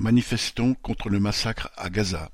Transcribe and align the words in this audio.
Manifestons 0.00 0.72
contre 0.72 1.10
le 1.10 1.20
massacre 1.20 1.70
à 1.76 1.90
Gaza. 1.90 2.30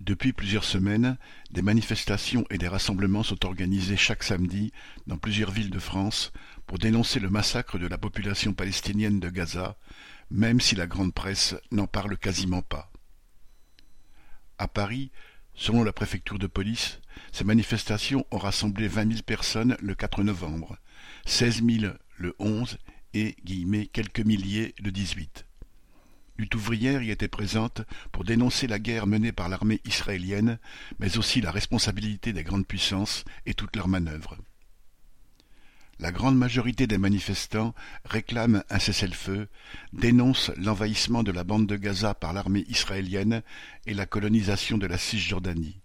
Depuis 0.00 0.32
plusieurs 0.32 0.64
semaines, 0.64 1.18
des 1.50 1.60
manifestations 1.60 2.46
et 2.48 2.56
des 2.56 2.68
rassemblements 2.68 3.22
sont 3.22 3.44
organisés 3.44 3.98
chaque 3.98 4.22
samedi 4.22 4.72
dans 5.06 5.18
plusieurs 5.18 5.50
villes 5.50 5.68
de 5.68 5.78
France 5.78 6.32
pour 6.66 6.78
dénoncer 6.78 7.20
le 7.20 7.28
massacre 7.28 7.78
de 7.78 7.86
la 7.86 7.98
population 7.98 8.54
palestinienne 8.54 9.20
de 9.20 9.28
Gaza, 9.28 9.76
même 10.30 10.58
si 10.58 10.74
la 10.74 10.86
grande 10.86 11.12
presse 11.12 11.54
n'en 11.70 11.86
parle 11.86 12.16
quasiment 12.16 12.62
pas. 12.62 12.90
À 14.56 14.68
Paris, 14.68 15.10
selon 15.54 15.84
la 15.84 15.92
préfecture 15.92 16.38
de 16.38 16.46
police, 16.46 16.98
ces 17.30 17.44
manifestations 17.44 18.24
ont 18.30 18.38
rassemblé 18.38 18.88
vingt 18.88 19.04
mille 19.04 19.22
personnes 19.22 19.76
le 19.80 19.94
4 19.94 20.22
novembre, 20.22 20.78
seize 21.26 21.60
mille 21.60 21.98
le 22.16 22.34
11 22.38 22.78
et 23.12 23.36
quelques 23.92 24.20
milliers 24.20 24.74
le 24.78 24.90
18 24.90 25.45
lutte 26.38 26.54
ouvrière 26.54 27.02
y 27.02 27.10
était 27.10 27.28
présente 27.28 27.82
pour 28.12 28.24
dénoncer 28.24 28.66
la 28.66 28.78
guerre 28.78 29.06
menée 29.06 29.32
par 29.32 29.48
l'armée 29.48 29.80
israélienne, 29.84 30.58
mais 30.98 31.18
aussi 31.18 31.40
la 31.40 31.50
responsabilité 31.50 32.32
des 32.32 32.44
grandes 32.44 32.66
puissances 32.66 33.24
et 33.46 33.54
toutes 33.54 33.76
leurs 33.76 33.88
manœuvres. 33.88 34.36
La 35.98 36.12
grande 36.12 36.36
majorité 36.36 36.86
des 36.86 36.98
manifestants 36.98 37.74
réclament 38.04 38.62
un 38.68 38.78
cessez-le-feu, 38.78 39.48
dénoncent 39.94 40.52
l'envahissement 40.58 41.22
de 41.22 41.32
la 41.32 41.42
bande 41.42 41.66
de 41.66 41.76
Gaza 41.76 42.12
par 42.12 42.34
l'armée 42.34 42.66
israélienne 42.68 43.42
et 43.86 43.94
la 43.94 44.04
colonisation 44.04 44.76
de 44.76 44.86
la 44.86 44.98
Cisjordanie. 44.98 45.80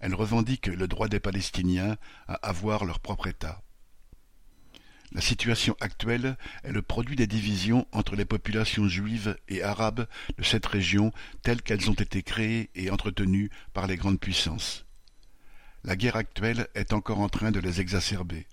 Elles 0.00 0.14
revendiquent 0.14 0.68
le 0.68 0.88
droit 0.88 1.08
des 1.08 1.20
Palestiniens 1.20 1.98
à 2.28 2.34
avoir 2.34 2.86
leur 2.86 2.98
propre 2.98 3.26
État. 3.26 3.62
La 5.12 5.20
situation 5.20 5.76
actuelle 5.80 6.36
est 6.64 6.72
le 6.72 6.82
produit 6.82 7.16
des 7.16 7.26
divisions 7.26 7.86
entre 7.92 8.16
les 8.16 8.24
populations 8.24 8.88
juives 8.88 9.36
et 9.48 9.62
arabes 9.62 10.06
de 10.36 10.42
cette 10.42 10.66
région 10.66 11.12
telles 11.42 11.62
qu'elles 11.62 11.90
ont 11.90 11.94
été 11.94 12.22
créées 12.22 12.70
et 12.74 12.90
entretenues 12.90 13.50
par 13.72 13.86
les 13.86 13.96
grandes 13.96 14.20
puissances. 14.20 14.84
La 15.84 15.94
guerre 15.94 16.16
actuelle 16.16 16.66
est 16.74 16.92
encore 16.92 17.20
en 17.20 17.28
train 17.28 17.52
de 17.52 17.60
les 17.60 17.80
exacerber. 17.80 18.46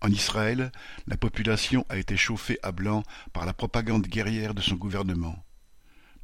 En 0.00 0.08
Israël, 0.08 0.72
la 1.06 1.18
population 1.18 1.84
a 1.90 1.98
été 1.98 2.16
chauffée 2.16 2.58
à 2.62 2.72
blanc 2.72 3.02
par 3.34 3.44
la 3.44 3.52
propagande 3.52 4.06
guerrière 4.06 4.54
de 4.54 4.62
son 4.62 4.76
gouvernement. 4.76 5.44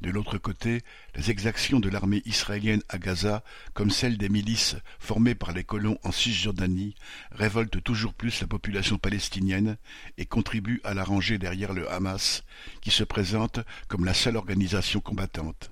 De 0.01 0.11
l'autre 0.11 0.37
côté, 0.37 0.83
les 1.15 1.31
exactions 1.31 1.79
de 1.79 1.89
l'armée 1.89 2.21
israélienne 2.25 2.83
à 2.87 2.99
Gaza, 2.99 3.43
comme 3.73 3.89
celles 3.89 4.19
des 4.19 4.29
milices 4.29 4.75
formées 4.99 5.33
par 5.33 5.53
les 5.53 5.63
colons 5.63 5.97
en 6.03 6.11
Cisjordanie, 6.11 6.93
révoltent 7.31 7.81
toujours 7.81 8.13
plus 8.13 8.41
la 8.41 8.47
population 8.47 8.99
palestinienne 8.99 9.77
et 10.19 10.25
contribuent 10.25 10.81
à 10.83 10.93
la 10.93 11.03
ranger 11.03 11.39
derrière 11.39 11.73
le 11.73 11.91
Hamas, 11.91 12.43
qui 12.81 12.91
se 12.91 13.03
présente 13.03 13.59
comme 13.87 14.05
la 14.05 14.13
seule 14.13 14.37
organisation 14.37 14.99
combattante. 14.99 15.71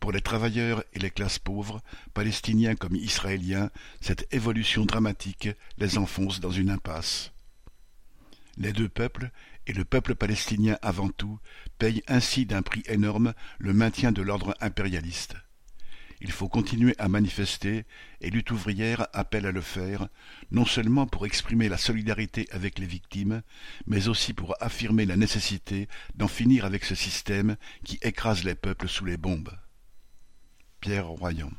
Pour 0.00 0.10
les 0.10 0.22
travailleurs 0.22 0.82
et 0.94 0.98
les 0.98 1.10
classes 1.10 1.38
pauvres, 1.38 1.82
palestiniens 2.14 2.74
comme 2.74 2.96
israéliens, 2.96 3.70
cette 4.00 4.32
évolution 4.32 4.86
dramatique 4.86 5.48
les 5.76 5.98
enfonce 5.98 6.40
dans 6.40 6.50
une 6.50 6.70
impasse. 6.70 7.33
Les 8.56 8.72
deux 8.72 8.88
peuples, 8.88 9.30
et 9.66 9.72
le 9.72 9.84
peuple 9.84 10.14
palestinien 10.14 10.78
avant 10.82 11.08
tout, 11.08 11.38
payent 11.78 12.02
ainsi 12.06 12.46
d'un 12.46 12.62
prix 12.62 12.82
énorme 12.86 13.34
le 13.58 13.74
maintien 13.74 14.12
de 14.12 14.22
l'ordre 14.22 14.54
impérialiste. 14.60 15.36
Il 16.20 16.30
faut 16.30 16.48
continuer 16.48 16.94
à 16.98 17.08
manifester, 17.08 17.84
et 18.20 18.30
lutte 18.30 18.50
ouvrière 18.50 19.08
appelle 19.12 19.46
à 19.46 19.52
le 19.52 19.60
faire, 19.60 20.08
non 20.50 20.64
seulement 20.64 21.06
pour 21.06 21.26
exprimer 21.26 21.68
la 21.68 21.76
solidarité 21.76 22.46
avec 22.50 22.78
les 22.78 22.86
victimes, 22.86 23.42
mais 23.86 24.08
aussi 24.08 24.32
pour 24.32 24.54
affirmer 24.62 25.04
la 25.04 25.16
nécessité 25.16 25.88
d'en 26.14 26.28
finir 26.28 26.64
avec 26.64 26.84
ce 26.84 26.94
système 26.94 27.56
qui 27.84 27.98
écrase 28.02 28.44
les 28.44 28.54
peuples 28.54 28.88
sous 28.88 29.04
les 29.04 29.16
bombes. 29.16 29.52
Pierre 30.80 31.08
Royan 31.08 31.50